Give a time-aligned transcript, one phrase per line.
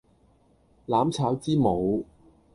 [0.87, 2.07] 攬抄之母